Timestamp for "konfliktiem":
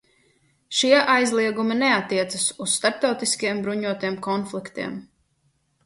4.31-5.03